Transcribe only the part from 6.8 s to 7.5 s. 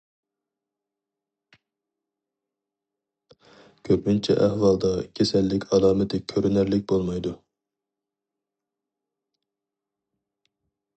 بولمايدۇ.